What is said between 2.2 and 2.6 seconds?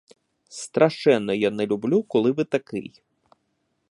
ви